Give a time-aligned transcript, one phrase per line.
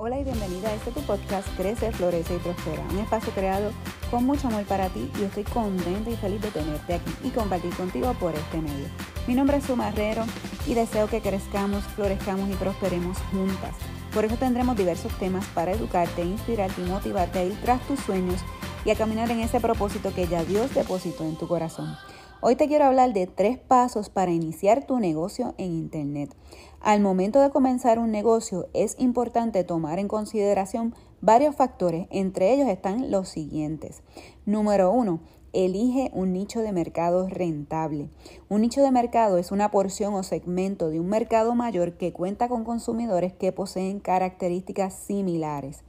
[0.00, 3.72] Hola y bienvenida a este tu podcast Crece, Florece y Prospera, un espacio creado
[4.12, 7.74] con mucho amor para ti y estoy contenta y feliz de tenerte aquí y compartir
[7.74, 8.86] contigo por este medio.
[9.26, 10.24] Mi nombre es Sumarrero
[10.68, 13.74] y deseo que crezcamos, florezcamos y prosperemos juntas.
[14.14, 18.40] Por eso tendremos diversos temas para educarte, inspirarte y motivarte a ir tras tus sueños
[18.84, 21.96] y a caminar en ese propósito que ya Dios depositó en tu corazón.
[22.40, 26.36] Hoy te quiero hablar de tres pasos para iniciar tu negocio en Internet.
[26.80, 32.68] Al momento de comenzar un negocio es importante tomar en consideración varios factores, entre ellos
[32.68, 34.02] están los siguientes.
[34.46, 35.18] Número uno,
[35.52, 38.08] elige un nicho de mercado rentable.
[38.48, 42.48] Un nicho de mercado es una porción o segmento de un mercado mayor que cuenta
[42.48, 45.82] con consumidores que poseen características similares.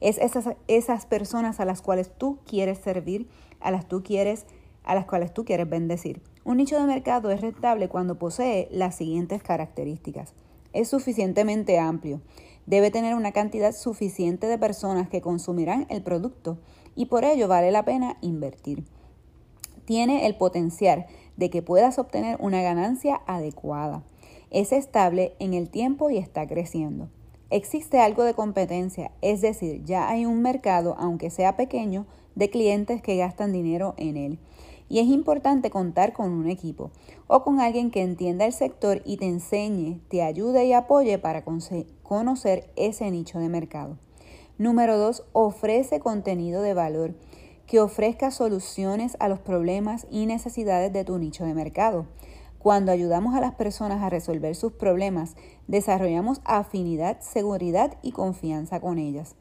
[0.00, 3.28] Es esas, esas personas a las cuales tú quieres servir,
[3.60, 4.44] a las tú quieres
[4.84, 6.22] a las cuales tú quieres bendecir.
[6.44, 10.32] Un nicho de mercado es rentable cuando posee las siguientes características.
[10.72, 12.20] Es suficientemente amplio.
[12.66, 16.58] Debe tener una cantidad suficiente de personas que consumirán el producto
[16.94, 18.84] y por ello vale la pena invertir.
[19.84, 24.02] Tiene el potencial de que puedas obtener una ganancia adecuada.
[24.50, 27.08] Es estable en el tiempo y está creciendo.
[27.50, 32.06] Existe algo de competencia, es decir, ya hay un mercado, aunque sea pequeño,
[32.38, 34.38] de clientes que gastan dinero en él
[34.88, 36.90] y es importante contar con un equipo
[37.26, 41.44] o con alguien que entienda el sector y te enseñe, te ayude y apoye para
[41.44, 43.98] conocer ese nicho de mercado.
[44.56, 45.24] Número 2.
[45.32, 47.14] Ofrece contenido de valor
[47.66, 52.06] que ofrezca soluciones a los problemas y necesidades de tu nicho de mercado.
[52.58, 55.36] Cuando ayudamos a las personas a resolver sus problemas,
[55.68, 59.36] desarrollamos afinidad, seguridad y confianza con ellas.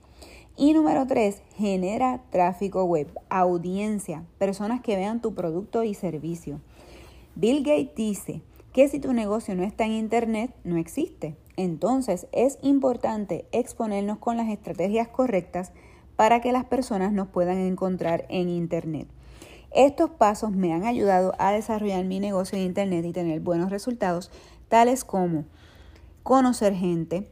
[0.59, 6.61] Y número tres, genera tráfico web, audiencia, personas que vean tu producto y servicio.
[7.35, 8.41] Bill Gates dice
[8.73, 11.37] que si tu negocio no está en Internet, no existe.
[11.57, 15.73] Entonces es importante exponernos con las estrategias correctas
[16.15, 19.07] para que las personas nos puedan encontrar en Internet.
[19.71, 24.31] Estos pasos me han ayudado a desarrollar mi negocio en Internet y tener buenos resultados,
[24.69, 25.45] tales como
[26.23, 27.29] conocer gente,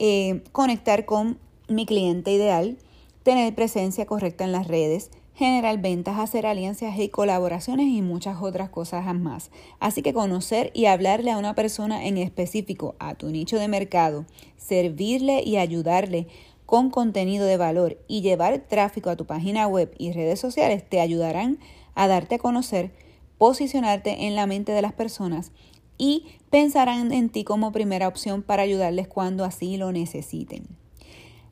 [0.00, 1.38] eh, conectar con
[1.70, 2.76] mi cliente ideal,
[3.22, 8.68] tener presencia correcta en las redes, generar ventas, hacer alianzas y colaboraciones y muchas otras
[8.70, 9.50] cosas más.
[9.78, 14.26] Así que conocer y hablarle a una persona en específico, a tu nicho de mercado,
[14.56, 16.26] servirle y ayudarle
[16.66, 21.00] con contenido de valor y llevar tráfico a tu página web y redes sociales te
[21.00, 21.58] ayudarán
[21.94, 22.90] a darte a conocer,
[23.38, 25.52] posicionarte en la mente de las personas
[25.98, 30.79] y pensarán en ti como primera opción para ayudarles cuando así lo necesiten.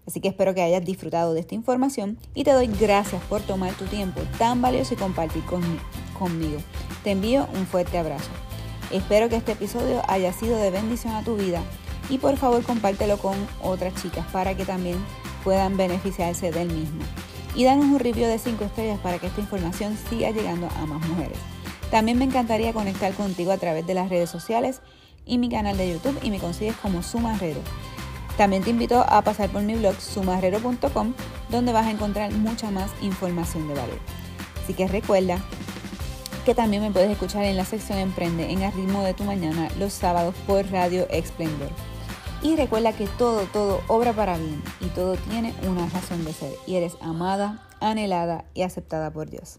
[0.09, 3.75] Así que espero que hayas disfrutado de esta información y te doy gracias por tomar
[3.75, 6.59] tu tiempo tan valioso y compartir conmigo.
[7.05, 8.31] Te envío un fuerte abrazo.
[8.91, 11.61] Espero que este episodio haya sido de bendición a tu vida
[12.09, 14.97] y por favor compártelo con otras chicas para que también
[15.45, 17.05] puedan beneficiarse del mismo.
[17.55, 21.07] Y danos un review de 5 estrellas para que esta información siga llegando a más
[21.07, 21.37] mujeres.
[21.91, 24.81] También me encantaría conectar contigo a través de las redes sociales
[25.27, 27.61] y mi canal de YouTube y me consigues como Sumarrero.
[28.39, 31.13] También te invito a pasar por mi blog sumarrero.com
[31.51, 33.99] donde vas a encontrar mucha más información de valor.
[34.63, 35.41] Así que recuerda
[36.45, 39.69] que también me puedes escuchar en la sección Emprende en el ritmo de tu mañana
[39.77, 41.71] los sábados por Radio Explendor.
[42.41, 46.53] Y recuerda que todo, todo obra para bien y todo tiene una razón de ser
[46.65, 49.59] y eres amada, anhelada y aceptada por Dios.